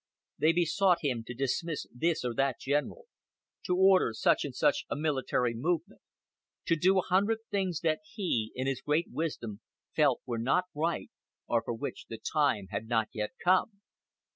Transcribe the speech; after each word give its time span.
They 0.39 0.51
besought 0.51 1.03
him 1.05 1.23
to 1.27 1.35
dismiss 1.35 1.85
this 1.93 2.25
or 2.25 2.33
that 2.33 2.59
General, 2.59 3.05
to 3.65 3.77
order 3.77 4.13
such 4.15 4.43
and 4.43 4.55
such 4.55 4.83
a 4.89 4.95
military 4.95 5.53
movement; 5.53 6.01
to 6.65 6.75
do 6.75 6.97
a 6.97 7.03
hundred 7.03 7.37
things 7.51 7.81
that 7.81 7.99
he, 8.03 8.51
in 8.55 8.65
his 8.65 8.81
great 8.81 9.11
wisdom, 9.11 9.61
felt 9.95 10.21
were 10.25 10.39
not 10.39 10.65
right, 10.73 11.11
or 11.47 11.61
for 11.61 11.75
which 11.75 12.07
the 12.09 12.17
time 12.17 12.65
had 12.71 12.87
not 12.87 13.09
yet 13.13 13.33
come. 13.43 13.81